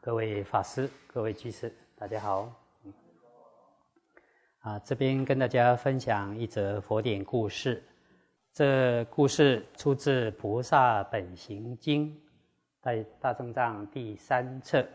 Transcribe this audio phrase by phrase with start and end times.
[0.00, 2.52] 各位法师、各位居士，大家好。
[4.60, 7.82] 啊，这边跟大家分享一则佛典故事。
[8.52, 12.14] 这故事出自《菩萨本行经》，
[12.80, 14.86] 在大正藏第三册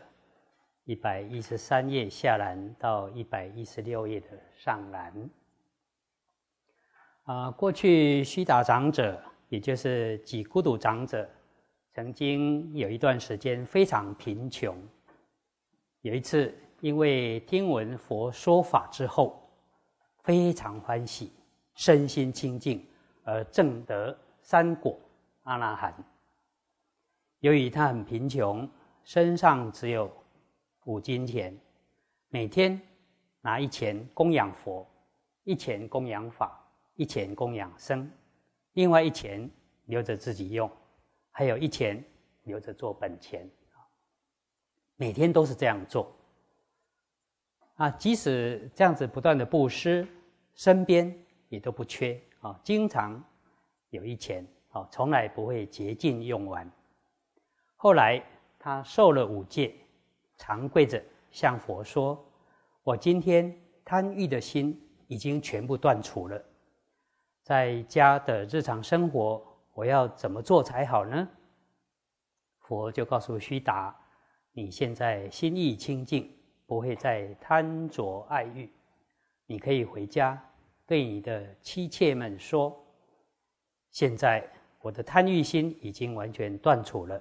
[0.84, 5.30] 一百一十三页下栏到一百一十六页的上栏。
[7.24, 11.28] 啊，过去须达长者，也就是几孤独长者，
[11.94, 14.76] 曾经有一段时间非常贫穷。
[16.00, 19.48] 有一次，因为听闻佛说法之后，
[20.24, 21.30] 非常欢喜，
[21.76, 22.84] 身心清净，
[23.22, 24.98] 而证得三果
[25.44, 25.94] 阿那含。
[27.38, 28.68] 由于他很贫穷，
[29.04, 30.12] 身上只有
[30.86, 31.56] 五金钱，
[32.28, 32.80] 每天
[33.40, 34.84] 拿一钱供养佛，
[35.44, 36.60] 一钱供养法，
[36.96, 38.10] 一钱供养僧，
[38.72, 39.48] 另外一钱
[39.84, 40.68] 留着自己用，
[41.36, 42.02] 还有一钱
[42.44, 43.50] 留着做本钱。
[44.94, 46.14] 每天都是这样做，
[47.74, 50.06] 啊，即使这样子不断的布施，
[50.54, 51.12] 身边
[51.48, 53.20] 也都不缺啊，经常
[53.90, 56.70] 有一钱啊，从来不会竭尽用完。
[57.74, 58.22] 后来
[58.56, 59.74] 他受了五戒，
[60.38, 62.24] 常跪着向佛说
[62.84, 63.52] ：“我今天
[63.84, 66.40] 贪欲的心已经全部断除了，
[67.42, 69.44] 在家的日常生活，
[69.74, 71.28] 我要怎么做才好呢？”
[72.60, 73.94] 佛就告诉须达。
[74.56, 76.30] 你现在心意清净，
[76.64, 78.72] 不会再贪着爱欲，
[79.46, 80.40] 你可以回家
[80.86, 82.80] 对你的妻妾们说：
[83.90, 84.48] 现在
[84.80, 87.20] 我的贪欲心已经完全断除了，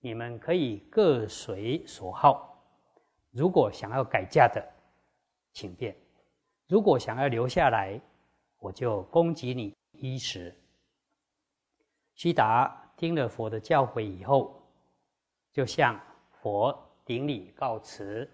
[0.00, 2.62] 你们可以各随所好。
[3.30, 4.62] 如果想要改嫁的，
[5.54, 5.94] 请便；
[6.66, 7.98] 如果想要留下来，
[8.58, 10.54] 我就供给你衣食。
[12.18, 14.60] 须达听了佛的教诲以后，
[15.52, 15.98] 就向。
[16.40, 16.72] 佛
[17.04, 18.30] 顶礼告辞，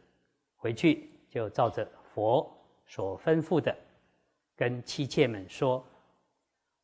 [0.57, 3.75] 回去就照着佛所吩咐的，
[4.55, 5.83] 跟妻妾们说：“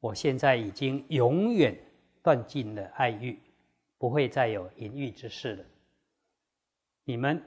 [0.00, 1.76] 我现在已经永远
[2.22, 3.38] 断尽了爱欲，
[3.98, 5.64] 不会再有淫欲之事了。
[7.04, 7.42] 你们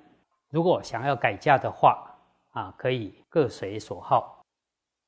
[0.50, 2.16] 如果想要改嫁的话，
[2.52, 4.40] 啊，可以各随所好；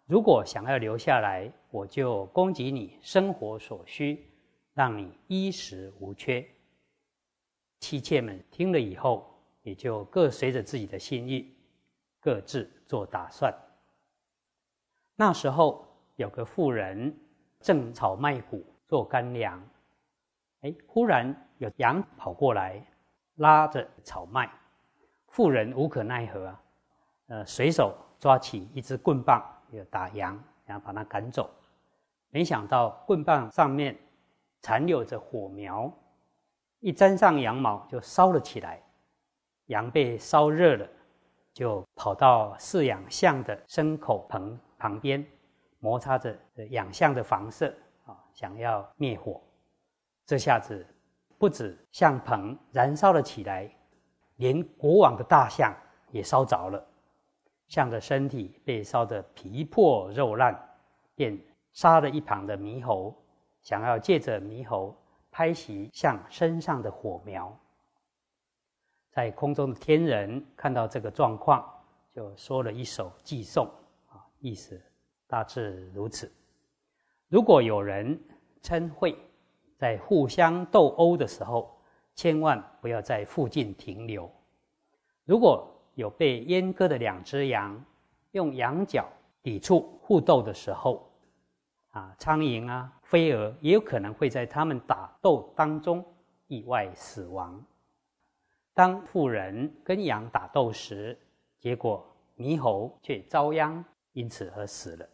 [0.08, 4.28] 如果想要留下来，我就供给你生活所需，
[4.76, 6.48] 让你衣食无缺。”
[7.82, 9.28] 妻妾们听了以后，
[9.64, 11.56] 也就各随着自己的心意，
[12.20, 13.52] 各自做打算。
[15.16, 17.16] 那时候有个妇人
[17.60, 19.62] 正炒麦谷做干粮，
[20.62, 22.86] 哎，忽然有羊跑过来，
[23.36, 24.52] 拉着炒麦，
[25.28, 26.64] 妇人无可奈何啊，
[27.28, 31.50] 呃，随手抓起一支棍棒要打羊，然后把它赶走。
[32.30, 33.96] 没想到棍棒上面
[34.66, 35.94] 残留着火苗。
[36.80, 38.82] 一沾上羊毛就烧了起来，
[39.68, 40.90] 羊被烧热了，
[41.54, 45.24] 就跑到饲养象的牲口棚旁边，
[45.78, 46.36] 摩擦着
[46.72, 47.72] 养象的房舍
[48.06, 49.40] 啊，想要灭火。
[50.26, 50.84] 这下子
[51.38, 53.70] 不止象棚燃烧了起来，
[54.38, 55.72] 连国王的大象
[56.10, 56.84] 也烧着了，
[57.68, 60.60] 象的身体被烧得皮破肉烂，
[61.14, 61.40] 便
[61.72, 63.16] 杀了一旁的猕猴，
[63.66, 64.96] 想要借着猕猴。
[65.38, 67.54] 拍袭向身上的火苗，
[69.12, 71.70] 在空中的天人看到这个状况，
[72.14, 73.70] 就说了一首寄颂
[74.08, 74.82] 啊，意思
[75.28, 76.32] 大致如此：
[77.28, 78.18] 如果有人
[78.62, 79.14] 称会，
[79.76, 81.78] 在互相斗殴的时候，
[82.14, 84.26] 千万不要在附近停留；
[85.26, 87.84] 如果有被阉割的两只羊，
[88.32, 89.06] 用羊角
[89.44, 91.12] 抵触互斗的时候，
[91.90, 92.95] 啊，苍蝇啊。
[93.06, 96.04] 飞蛾也有可能会在他们打斗当中
[96.48, 97.64] 意外死亡。
[98.74, 101.18] 当妇人跟羊打斗时，
[101.60, 102.06] 结果
[102.36, 105.08] 猕猴却遭殃，因此而死了。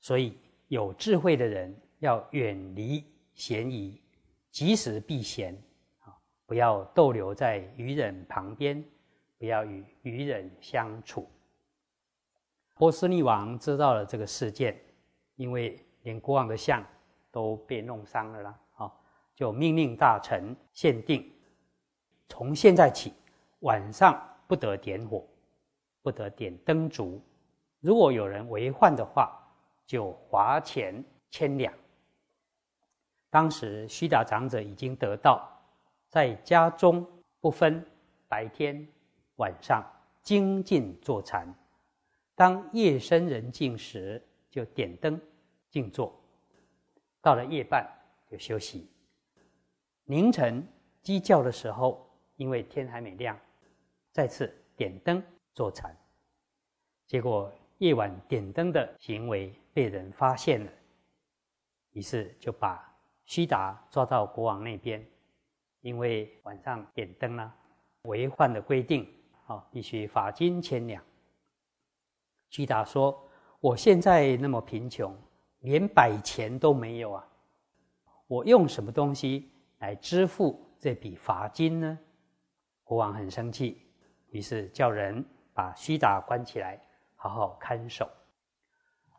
[0.00, 4.00] 所以有智慧的人要远离嫌疑，
[4.52, 5.60] 及时避嫌
[5.98, 6.14] 啊！
[6.46, 8.82] 不要逗留在愚人旁边，
[9.38, 11.28] 不要与愚人相处。
[12.76, 14.80] 波斯匿王知道了这个事件，
[15.34, 16.80] 因为连国王的像。
[17.38, 18.58] 都被弄伤了啦！
[18.78, 18.92] 啊，
[19.32, 21.32] 就命令大臣限定，
[22.28, 23.12] 从现在起
[23.60, 25.24] 晚上不得点火，
[26.02, 27.22] 不得点灯烛。
[27.78, 29.40] 如果有人违犯的话，
[29.86, 31.72] 就罚钱千两。
[33.30, 35.48] 当时须达长者已经得到，
[36.08, 37.06] 在家中
[37.38, 37.86] 不分
[38.26, 38.84] 白天
[39.36, 39.80] 晚上
[40.24, 41.54] 精进坐禅，
[42.34, 44.20] 当夜深人静时
[44.50, 45.20] 就点灯
[45.70, 46.17] 静坐。
[47.20, 47.86] 到了夜半
[48.30, 48.88] 就休息。
[50.04, 50.66] 凌晨
[51.02, 53.38] 鸡叫的时候，因为天还没亮，
[54.12, 55.22] 再次点灯
[55.54, 55.96] 坐禅。
[57.06, 60.72] 结果夜晚点灯的行为被人发现了，
[61.92, 62.86] 于是就把
[63.24, 65.04] 须达抓到国王那边，
[65.80, 67.52] 因为晚上点灯呢，
[68.02, 69.06] 违反了规定，
[69.46, 71.02] 啊，必须罚金千两。
[72.50, 73.28] 须达说
[73.60, 75.14] ：“我现在那么贫穷，
[75.60, 77.28] 连百钱都没有啊，
[78.26, 81.98] 我用什么东西来支付这笔罚金呢？”
[82.84, 83.82] 国王很生气，
[84.30, 86.80] 于是叫人把须达关起来。
[87.20, 88.08] 好好看守，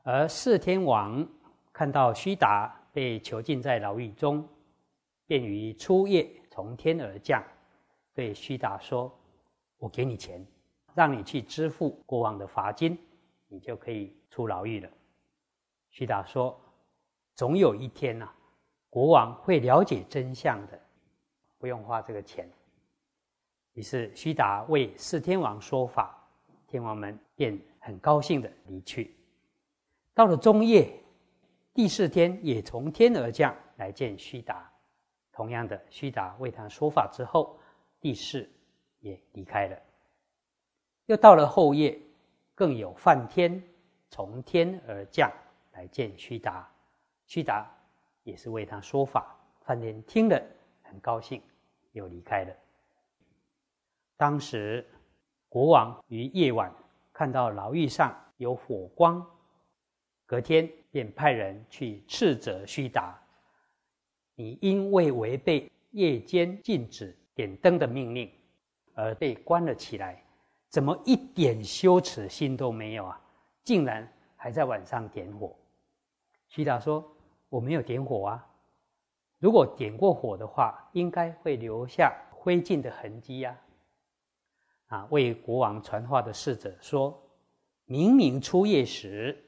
[0.03, 1.27] 而四天王
[1.73, 4.47] 看到须达被囚禁在牢狱中，
[5.27, 7.43] 便于初夜从天而降，
[8.13, 9.13] 对须达说
[9.79, 10.47] ：“我给你钱，
[10.95, 12.97] 让你去支付国王的罚金，
[13.49, 14.89] 你就可以出牢狱了。”
[15.89, 16.59] 徐达说
[17.35, 18.29] ：“总有一天呐，
[18.89, 20.79] 国王会了解真相的，
[21.57, 22.49] 不用花这个钱。”
[23.73, 26.17] 于是徐达为四天王说法，
[26.67, 27.59] 天王们便。
[27.81, 29.15] 很高兴的离去。
[30.13, 30.93] 到了中夜，
[31.73, 34.69] 第四天也从天而降来见徐达。
[35.31, 37.57] 同样的，徐达为他说法之后，
[38.01, 38.47] 第四
[38.99, 39.79] 也离开了。
[41.05, 41.97] 又到了后夜，
[42.53, 43.63] 更有梵天
[44.09, 45.31] 从天而降
[45.79, 46.69] 来见须达。
[47.25, 47.65] 须达
[48.23, 50.41] 也是为他说法，范天听了
[50.83, 51.41] 很高兴，
[51.93, 52.53] 又离开了。
[54.17, 54.85] 当时
[55.47, 56.69] 国王于夜晚。
[57.11, 59.29] 看到牢狱上有火光，
[60.25, 63.19] 隔天便派人去斥责须达
[64.35, 68.31] ：“你因为违背夜间禁止点灯的命令
[68.93, 70.23] 而被关了起来，
[70.69, 73.21] 怎么一点羞耻心都没有啊？
[73.65, 75.53] 竟然还在晚上点火！”
[76.49, 77.09] 须达说
[77.47, 78.47] ：“我没有点火啊，
[79.37, 83.55] 如果点过火的话，应该会留下灰烬的痕迹呀。”
[84.89, 87.21] 啊，为国王传话的侍者说
[87.85, 89.45] ：“明明初夜时，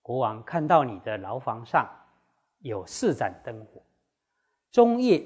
[0.00, 1.86] 国王看到你的牢房上
[2.60, 3.82] 有四盏灯火；
[4.70, 5.22] 中夜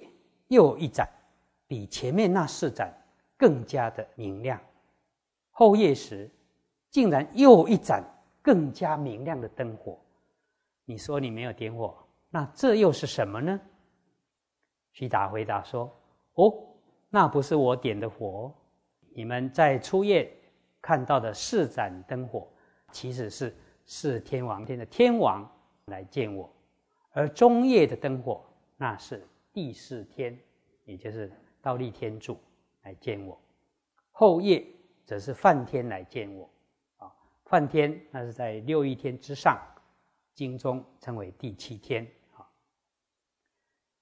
[0.49, 1.09] 又一盏，
[1.69, 2.93] 比前面那四盏
[3.37, 4.59] 更加的明亮；
[5.53, 6.29] 后夜时，
[6.91, 8.03] 竟然又一盏
[8.43, 9.97] 更加明亮的灯火。
[10.85, 11.97] 你说你没有点火，
[12.31, 13.61] 那这又是什么呢？”
[14.93, 15.91] 须达回答说
[16.35, 16.53] ：“哦，
[17.11, 18.53] 那不是我点的火。”
[19.17, 20.37] 你们在初夜
[20.83, 22.49] 看到的四盏灯火，
[22.91, 25.49] 其实是四天王天的天王
[25.87, 26.51] 来见我；
[27.13, 28.45] 而中夜的灯火，
[28.77, 30.37] 那是第四天，
[30.85, 31.33] 也就是
[31.63, 32.37] 倒立天主
[32.83, 33.39] 来见我；
[34.11, 34.67] 后夜
[35.05, 36.51] 则是梵天来见我。
[36.97, 37.13] 啊，
[37.45, 39.57] 梵天那是在六一天之上，
[40.35, 42.07] 经中称为第七天。
[42.33, 42.47] 啊，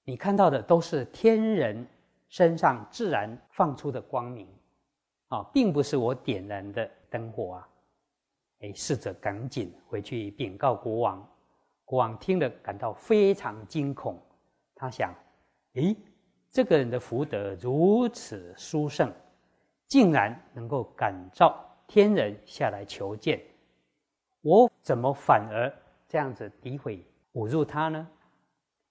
[0.03, 1.87] 你看到的都是天人
[2.27, 4.47] 身上自然放出的光明。
[5.29, 7.69] 啊，并不是我点燃的灯火啊！
[8.59, 11.27] 哎，侍者赶紧回去禀告国王。
[11.85, 14.21] 国王听了，感到非常惊恐。
[14.75, 15.11] 他想：
[15.73, 15.95] 诶，
[16.51, 19.11] 这个人的福德如此殊胜，
[19.87, 23.41] 竟然能够感召天人下来求见，
[24.41, 25.67] 我怎么反而
[26.13, 28.07] 这样子诋毁侮辱他呢？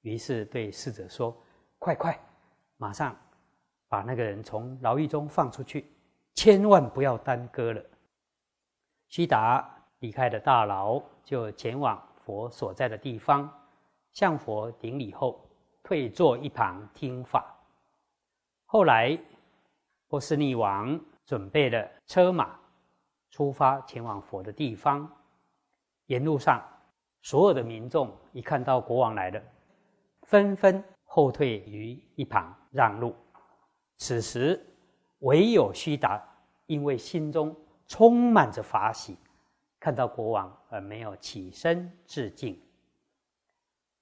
[0.01, 1.41] 于是对侍者说
[1.79, 2.21] ：“快快，
[2.79, 3.17] 马上
[3.87, 5.87] 把那个人从牢狱中放出去。”
[6.35, 7.81] 千万不要耽搁了。
[9.07, 9.65] 须达
[10.01, 13.49] 离开了大牢，就前往佛所在的地方，
[14.11, 15.49] 向佛顶礼后，
[15.85, 17.57] 退坐一旁听法。
[18.67, 19.17] 后来，
[20.09, 22.59] 波斯匿王准备了车马，
[23.31, 25.09] 出发前往佛的地方。
[26.07, 26.61] 沿路上，
[27.23, 29.41] 所有的民众一看到国王来了，
[30.23, 33.15] 纷纷后退于一旁让路。
[33.99, 34.61] 此时，
[35.21, 36.21] 唯有须达，
[36.67, 39.17] 因为心中充满着法喜，
[39.79, 42.61] 看到国王而没有起身致敬。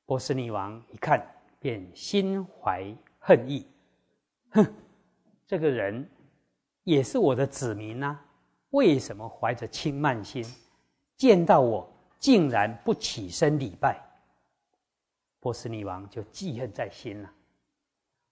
[0.06, 1.22] 波斯匿王一看，
[1.58, 3.66] 便心怀恨意，
[4.52, 4.66] 哼，
[5.46, 6.08] 这个人
[6.84, 8.18] 也是我的子民呐，
[8.70, 10.42] 为什么怀着轻慢心，
[11.16, 11.86] 见到我
[12.20, 14.00] 竟然不起身礼拜？
[15.40, 17.32] 波斯匿王就记恨在心了。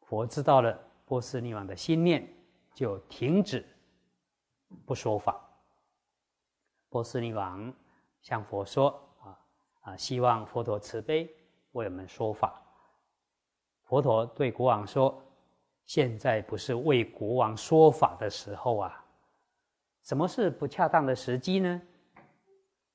[0.02, 2.33] 佛知道了波斯匿王的心念。
[2.75, 3.66] 就停止
[4.87, 5.45] 不说法。
[6.88, 7.75] 波斯匿王
[8.21, 8.88] 向佛说
[9.21, 9.37] ：“啊
[9.80, 11.25] 啊，希望佛陀慈悲
[11.73, 12.62] 为我们说法。”
[13.83, 15.21] 佛陀对国王说
[15.87, 19.04] ：“现在不是为国王说法的时候啊！
[20.04, 21.83] 什么是不恰当的时机呢？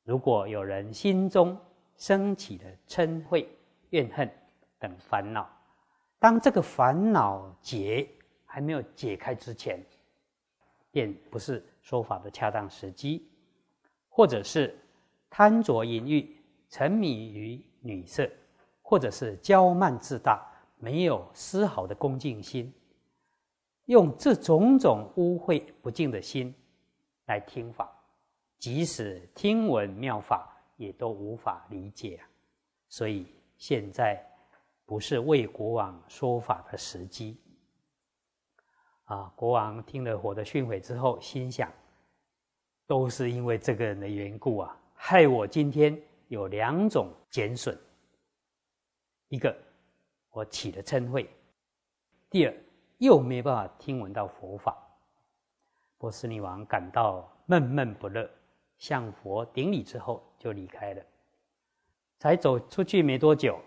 [0.04, 1.58] 如果有人心中
[1.96, 3.46] 升起了嗔恚、
[3.90, 4.30] 怨恨
[4.80, 5.50] 等烦恼，
[6.20, 8.08] 当这个烦恼结。”
[8.46, 9.84] 还没有解开之前，
[10.92, 13.20] 便不是说法的恰当时机；
[14.08, 14.78] 或者是
[15.28, 16.38] 贪着淫欲，
[16.70, 18.30] 沉迷于女色，
[18.84, 20.40] 或者是骄慢自大，
[20.78, 22.72] 没有丝毫的恭敬心，
[23.86, 26.54] 用这种种污秽不净的心
[27.26, 27.92] 来听法，
[28.64, 32.24] 即使听闻妙法，也都无法理解啊！
[32.88, 33.28] 所以
[33.58, 34.26] 现在
[34.86, 37.38] 不是为国王说法的时机。
[39.04, 39.30] 啊！
[39.36, 41.70] 国王听了我的训诲之后，心想：
[42.88, 47.78] 都是因为这个人的缘故啊，害我今天有两种减损。
[49.28, 49.54] 一个，
[50.30, 51.28] 我起了嗔恚；
[52.30, 52.56] 第二，
[53.00, 54.82] 又没办法听闻到佛法。
[55.98, 58.30] 波斯匿王感到闷闷不乐，
[58.78, 61.04] 向佛顶礼之后就离开了。
[62.20, 63.60] 才走出去没多久，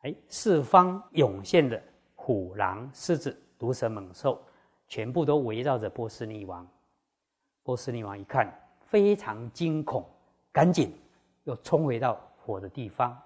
[0.00, 1.82] 哎，四方涌现的
[2.14, 3.40] 虎狼狮子。
[3.58, 4.40] 毒蛇猛兽
[4.86, 6.64] 全部都围绕着波斯匿王。
[7.64, 10.08] 波斯匿王一看，非常惊恐，
[10.52, 10.96] 赶紧
[11.42, 13.20] 又冲回到火的地方。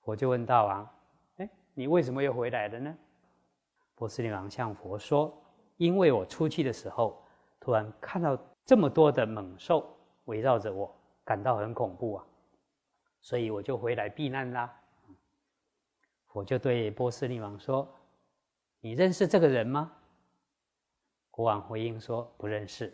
[0.00, 0.88] 佛就问大王
[1.36, 2.96] ：“哎，你为什么又回来了呢？”
[3.94, 5.30] 波斯匿王向佛说
[5.76, 7.22] ：“因为我出去的时候，
[7.60, 10.94] 突然看到这么多的猛兽围绕着我，
[11.24, 12.26] 感到很恐怖啊，
[13.20, 14.74] 所以我就回来避难啦。”
[16.32, 17.88] 我就对波斯匿王说。
[18.80, 19.92] 你认识这个人吗？
[21.30, 22.92] 国王回应说：“不认识。”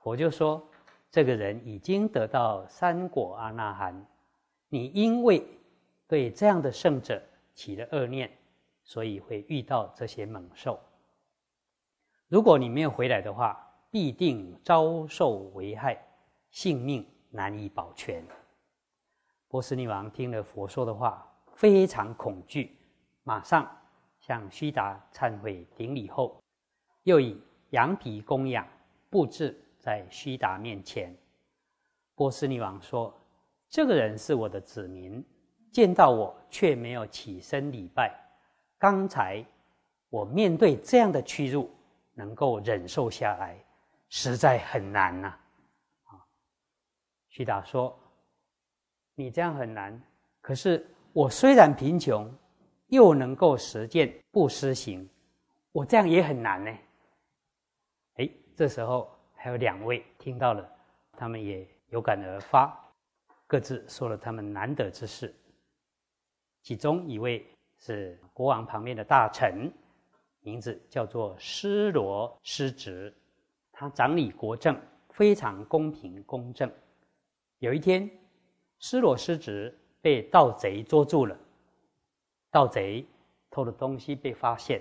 [0.00, 0.66] 佛就说
[1.10, 4.06] ：“这个人已经得到三果阿那含，
[4.68, 5.46] 你因为
[6.06, 7.22] 对这样的圣者
[7.54, 8.30] 起了恶念，
[8.82, 10.80] 所以会遇到这些猛兽。
[12.28, 13.63] 如果你没有回来的话，
[13.94, 15.96] 必定遭受危害，
[16.50, 18.26] 性命难以保全。”
[19.46, 21.24] 波斯匿王听了佛说的话，
[21.54, 22.76] 非常恐惧，
[23.22, 23.64] 马上。
[24.18, 26.42] 向须达忏悔顶礼后，
[27.02, 27.38] 又以
[27.70, 28.66] 羊皮供养
[29.10, 31.14] 布置在须达面前。
[32.14, 33.14] 波斯匿王说
[33.68, 35.22] ：“这个人是我的子民，
[35.70, 38.18] 见到我却没有起身礼拜。
[38.78, 39.44] 刚才
[40.08, 41.70] 我面对这样的屈辱，
[42.14, 43.62] 能够忍受下来，
[44.14, 45.28] 实在很难呐。”
[46.06, 46.22] 啊，
[47.28, 47.98] 须达说
[49.16, 50.00] ：“你这样很难，
[50.40, 52.32] 可是我虽然贫穷。”
[52.88, 55.08] 又能够实践不施行，
[55.72, 56.70] 我这样也很难呢。
[58.16, 60.70] 哎，这时候还有两位听到了，
[61.16, 62.78] 他们也有感而发，
[63.48, 65.34] 各自说了他们难得之事。
[66.62, 67.44] 其中一位
[67.78, 69.72] 是国王旁边的大臣，
[70.40, 73.12] 名字叫做施罗施职，
[73.76, 76.72] 他掌理国政非常公平公正。
[77.58, 78.08] 有一天，
[78.78, 81.36] 施罗失职被盗贼捉住了。
[82.50, 83.04] 盗贼
[83.50, 84.80] 偷的东西被发现，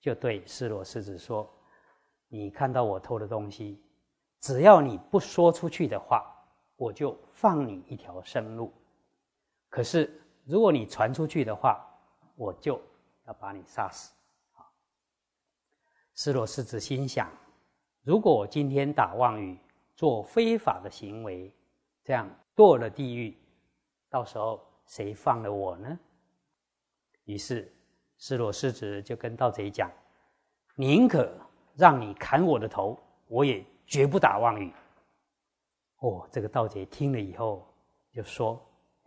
[0.00, 1.50] 就对施罗狮子说
[2.28, 3.82] ：“你看到我偷的东西，
[4.40, 6.24] 只要你不说出去的话，
[6.76, 8.72] 我就放你一条生路；
[9.68, 11.84] 可是如果你传出去的话，
[12.36, 12.80] 我就
[13.26, 14.12] 要把你杀死。”
[14.54, 14.62] 啊！
[16.14, 17.28] 施罗狮子心想：
[18.02, 19.58] 如果我今天打妄语，
[19.94, 21.52] 做非法的行为，
[22.02, 23.36] 这样堕了地狱，
[24.08, 25.98] 到时候谁放了我呢？
[27.24, 27.70] 于是，
[28.16, 29.92] 施罗狮子就跟盗贼讲
[30.76, 31.30] ：“宁可
[31.76, 34.72] 让你砍我的头，我也绝不打妄语。”
[36.00, 37.66] 哦，这个盗贼听了以后
[38.10, 38.58] 就说：“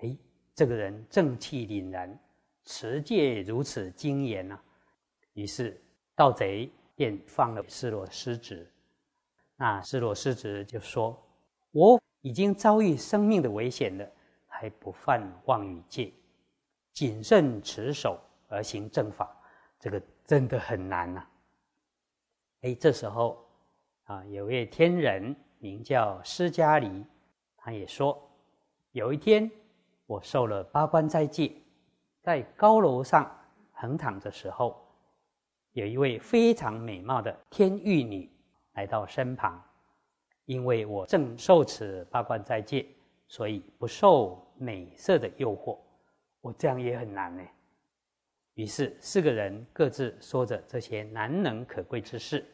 [0.04, 0.16] 哎，
[0.54, 2.16] 这个人正气凛然，
[2.66, 4.62] 持戒如此精严呐。”
[5.34, 5.84] 于是，
[6.16, 8.70] 盗贼便放了施罗狮子。
[9.64, 11.18] 那施罗师子就说
[11.72, 14.06] ：“我已经遭遇生命的危险了，
[14.46, 16.12] 还不犯妄语戒。”
[16.92, 19.34] 谨慎持守而行正法，
[19.80, 21.26] 这个真的很难呐。
[22.64, 23.42] 哎，这时候
[24.04, 27.06] 啊，有位天人名叫释迦离，
[27.56, 28.22] 他也说：
[28.92, 29.50] 有一天
[30.06, 31.56] 我受了八关斋戒，
[32.22, 33.34] 在高楼上
[33.72, 34.86] 横躺的时候，
[35.72, 38.30] 有一位非常美貌的天玉女
[38.74, 39.62] 来到身旁，
[40.46, 42.86] 因为我正受持八关斋戒，
[43.28, 45.80] 所以不受美色的诱惑。
[46.42, 47.44] 我这样也很难呢。
[48.56, 52.46] 于是四个人各自说着这些难能可贵之事，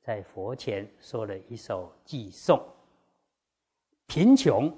[0.00, 2.64] 在佛前说了一首偈颂：
[4.06, 4.72] 贫穷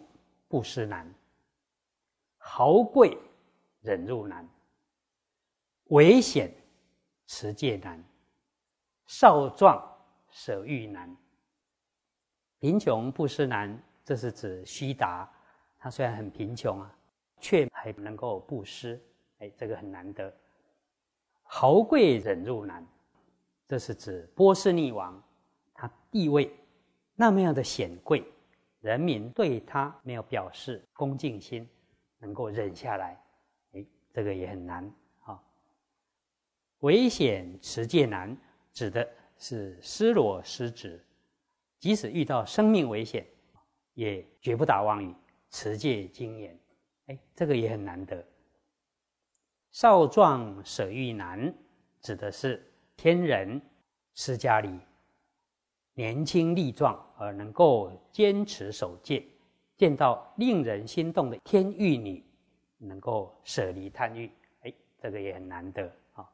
[0.49, 1.12] 布施难，
[2.38, 3.19] 豪贵
[3.83, 4.49] 忍辱难，
[5.88, 6.50] 危险
[7.26, 8.02] 持戒难，
[9.07, 9.89] 少壮
[10.30, 11.16] 舍欲难。
[12.58, 15.30] 贫穷布施难，这是指须达，
[15.78, 16.96] 他虽然很贫穷啊。
[17.42, 19.02] 却还能够布施，
[19.38, 20.30] 哎，这个很难得。
[21.42, 22.87] 豪贵忍辱难，
[23.66, 25.18] 这是指波斯匿王，
[25.72, 26.54] 他地位
[27.14, 28.30] 那么样的显贵，
[28.82, 31.66] 人民对他没有表示恭敬心，
[32.18, 33.18] 能够忍下来，
[33.72, 34.84] 哎，这个也很难
[35.22, 35.42] 啊。
[36.80, 38.37] 危险持戒难，
[38.70, 39.08] 指的
[39.40, 41.02] 是失裸失职，
[41.78, 43.26] 即使遇到生命危险，
[43.94, 45.14] 也绝不打妄语，
[45.49, 46.56] 持戒精严。
[47.06, 48.23] 哎，这个也很难得。
[49.73, 51.52] 少壮舍欲难，
[52.02, 53.61] 指的是天人
[54.12, 54.78] 施家里
[55.94, 59.25] 年轻力壮而能够坚持守戒，
[59.75, 62.23] 见到令人心动的天玉女，
[62.76, 64.30] 能够舍离贪欲，
[64.61, 66.28] 哎，这个也很难得啊。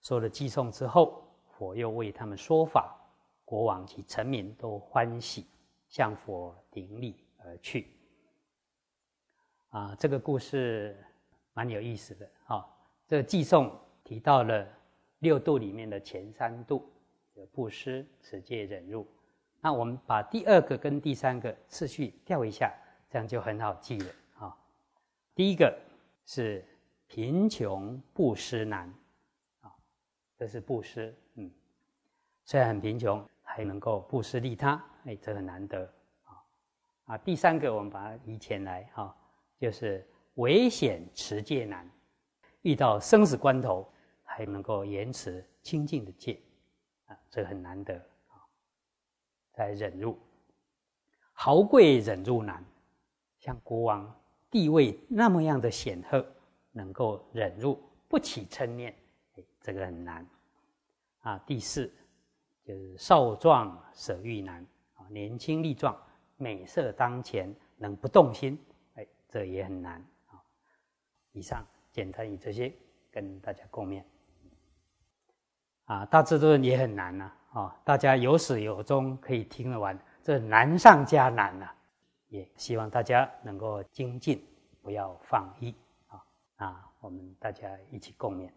[0.00, 1.22] 说了寄送之后，
[1.64, 2.94] 佛又为他们说法，
[3.42, 5.46] 国王及臣民都欢喜，
[5.88, 7.88] 向佛顶礼而去。
[9.70, 11.02] 啊，这个故事
[11.54, 12.66] 蛮有意思的啊。
[13.08, 14.68] 这个寄送提到了
[15.20, 16.90] 六度里面的前三度。
[17.52, 19.04] 布施、持戒、忍辱，
[19.60, 22.72] 那我们把第二个跟第三个次序调一下，
[23.10, 24.56] 这样就很好记了啊。
[25.34, 25.76] 第一个
[26.24, 26.64] 是
[27.08, 28.88] 贫穷布施难
[29.62, 29.74] 啊，
[30.36, 31.12] 这是布施，
[32.44, 35.84] 虽然很贫穷，还能够布施利他，哎，这很难得
[36.24, 36.42] 啊。
[37.06, 39.16] 啊，第三个我们把它移前来哈，
[39.58, 41.90] 就是危险持戒难，
[42.62, 43.90] 遇到生死关头，
[44.22, 46.40] 还能够延迟清净的戒。
[47.06, 47.94] 啊，这很难得
[48.28, 48.40] 啊！
[49.52, 50.18] 在忍辱，
[51.32, 52.64] 豪贵忍辱难，
[53.38, 54.20] 像国王
[54.50, 56.26] 地位那么样的显赫，
[56.72, 58.94] 能够忍辱不起嗔念，
[59.36, 60.26] 哎，这个很难
[61.20, 61.38] 啊。
[61.46, 61.92] 第四
[62.64, 65.94] 就是少壮舍欲难啊，年轻力壮，
[66.38, 68.58] 美色当前，能不动心，
[68.94, 70.42] 哎，这也很难啊。
[71.32, 72.72] 以上简单以这些
[73.10, 74.02] 跟大家共勉。
[75.84, 81.70] 啊，大智论也很难呐，啊，大家有始有终可以听得完，这难上加难呐，
[82.28, 84.42] 也希望大家能够精进，
[84.80, 85.74] 不要放逸，
[86.06, 86.24] 啊，
[86.56, 88.50] 啊，我们大家一起共勉。